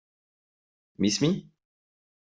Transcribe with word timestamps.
Miss 0.97 1.21
Me? 1.21 1.31